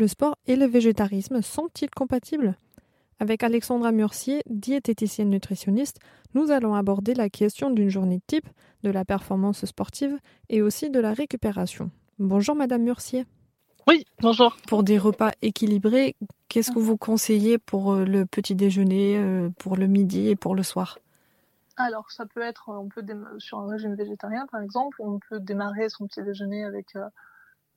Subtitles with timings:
[0.00, 2.56] Le sport et le végétarisme sont-ils compatibles?
[3.18, 5.98] Avec Alexandra Murcier, diététicienne nutritionniste,
[6.32, 8.48] nous allons aborder la question d'une journée type,
[8.82, 10.16] de la performance sportive
[10.48, 11.90] et aussi de la récupération.
[12.18, 13.26] Bonjour Madame Murcier.
[13.86, 14.56] Oui, bonjour.
[14.66, 16.16] Pour des repas équilibrés,
[16.48, 20.54] qu'est-ce que vous conseillez pour euh, le petit déjeuner, euh, pour le midi et pour
[20.54, 20.98] le soir?
[21.76, 23.04] Alors, ça peut être, on peut
[23.36, 27.04] sur un régime végétarien par exemple, on peut démarrer son petit déjeuner avec euh,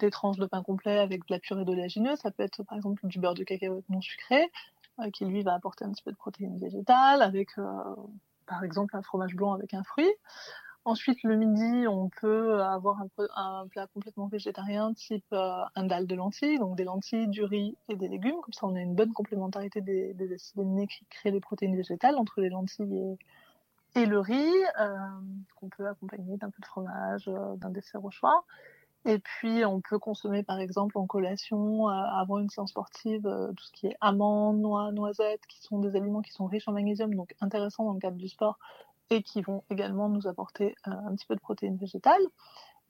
[0.00, 2.16] des tranches de pain complet avec de la purée d'oléagineux.
[2.16, 4.50] Ça peut être par exemple du beurre de cacahuète non sucré,
[5.12, 7.50] qui lui va apporter un petit peu de protéines végétales, avec
[8.46, 10.10] par exemple un fromage blanc avec un fruit.
[10.86, 13.02] Ensuite, le midi, on peut avoir
[13.36, 17.76] un, plat complètement végétarien, type euh, un dalle de lentilles, donc des lentilles, du riz
[17.90, 18.40] et des légumes.
[18.40, 22.16] Comme ça, on a une bonne complémentarité des, acides aminés qui créent des protéines végétales
[22.16, 23.18] entre les lentilles
[23.94, 24.96] et, le riz, euh,
[25.56, 28.44] qu'on peut accompagner d'un peu de fromage, euh, d'un dessert au choix.
[29.06, 33.22] Et puis, on peut consommer, par exemple, en collation, avant une séance sportive,
[33.56, 36.72] tout ce qui est amandes, noix, noisettes, qui sont des aliments qui sont riches en
[36.72, 38.58] magnésium, donc intéressants dans le cadre du sport,
[39.10, 42.22] et qui vont également nous apporter euh, un petit peu de protéines végétales.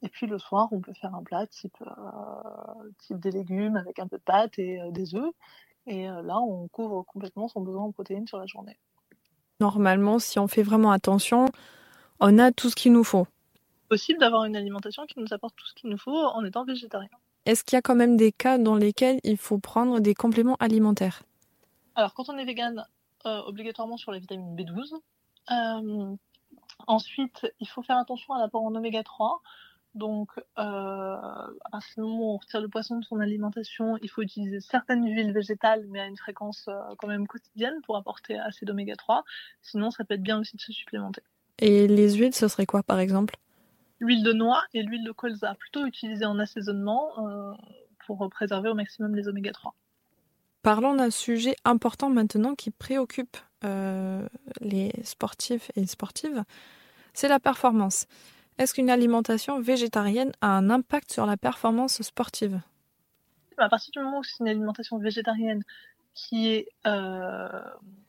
[0.03, 3.99] Et puis le soir, on peut faire un plat type, euh, type des légumes avec
[3.99, 5.33] un peu de pâtes et euh, des œufs.
[5.87, 8.79] Et là, on couvre complètement son besoin en protéines sur la journée.
[9.61, 11.47] Normalement, si on fait vraiment attention,
[12.21, 13.27] on a tout ce qu'il nous faut.
[13.91, 17.11] Possible d'avoir une alimentation qui nous apporte tout ce qu'il nous faut en étant végétarien.
[17.45, 20.57] Est-ce qu'il y a quand même des cas dans lesquels il faut prendre des compléments
[20.61, 21.25] alimentaires?
[21.97, 22.87] Alors, quand on est vegan,
[23.25, 24.95] obligatoirement sur la vitamine B12,
[25.51, 26.17] euh,
[26.87, 29.43] ensuite, il faut faire attention à l'apport en oméga 3.
[29.97, 34.23] Donc, euh, à ce moment où on retire le poisson de son alimentation, il faut
[34.23, 38.65] utiliser certaines huiles végétales, mais à une fréquence euh, quand même quotidienne pour apporter assez
[38.65, 39.25] d'oméga 3.
[39.63, 41.23] Sinon, ça peut être bien aussi de se supplémenter.
[41.59, 43.35] Et les huiles, ce serait quoi par exemple?
[44.01, 47.57] L'huile de noix et l'huile de colza, plutôt utilisées en assaisonnement
[48.07, 49.75] pour préserver au maximum les oméga 3.
[50.63, 54.27] Parlons d'un sujet important maintenant qui préoccupe euh,
[54.61, 56.45] les sportifs et sportives,
[57.15, 58.07] c'est la performance.
[58.59, 62.61] Est-ce qu'une alimentation végétarienne a un impact sur la performance sportive?
[63.57, 65.63] À partir du moment où c'est une alimentation végétarienne
[66.15, 67.49] qui est, euh,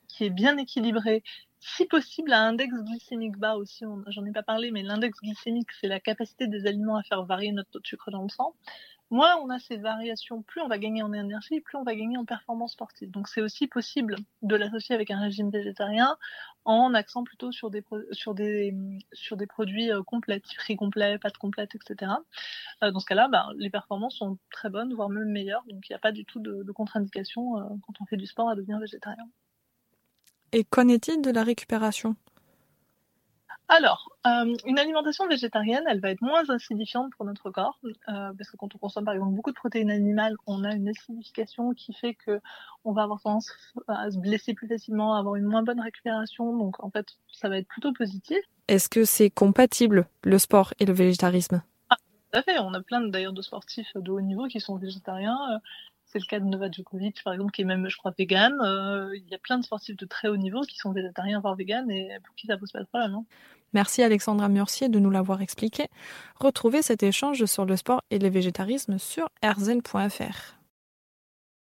[0.10, 1.24] qui est bien équilibrée,
[1.62, 5.88] si possible à index glycémique bas aussi, j'en ai pas parlé, mais l'index glycémique, c'est
[5.88, 8.56] la capacité des aliments à faire varier notre taux de sucre dans le sang
[9.12, 12.18] moins on a ces variations, plus on va gagner en énergie, plus on va gagner
[12.18, 13.12] en performance sportive.
[13.12, 16.18] Donc c'est aussi possible de l'associer avec un régime végétarien
[16.64, 17.84] en accent plutôt sur des,
[19.48, 22.14] produits euh, complets, riz complet, pâtes complètes, etc.
[22.84, 25.64] Euh, dans ce cas-là, bah, les performances sont très bonnes, voire même meilleures.
[25.68, 28.26] Donc il n'y a pas du tout de, de contre-indication euh, quand on fait du
[28.26, 29.26] sport à devenir végétarien.
[30.54, 32.16] Et qu'en est-il de la récupération?
[33.74, 37.94] Alors, euh, une alimentation végétarienne, elle va être moins acidifiante pour notre corps, euh,
[38.38, 41.74] parce que quand on consomme par exemple beaucoup de protéines animales, on a une acidification
[41.74, 42.42] qui fait que
[42.84, 43.50] on va avoir tendance
[43.88, 46.58] à se blesser plus facilement, à avoir une moins bonne récupération.
[46.58, 48.40] Donc en fait, ça va être plutôt positif.
[48.68, 51.64] Est-ce que c'est compatible le sport et le végétarisme?
[51.90, 51.96] Ah,
[52.34, 52.60] Tout à fait.
[52.60, 55.38] On a plein d'ailleurs de sportifs de haut niveau qui sont végétariens.
[56.12, 58.54] Euh, c'est le cas de Novak Djokovic, par exemple, qui est même, je crois, vegan.
[59.14, 61.90] il y a plein de sportifs de très haut niveau qui sont végétariens, voire vegan,
[61.90, 63.14] et pour qui ça pose pas de problème.
[63.14, 63.26] Hein.
[63.74, 65.88] Merci Alexandra Murcier de nous l'avoir expliqué.
[66.36, 70.61] Retrouvez cet échange sur le sport et le végétarisme sur rzn.fr.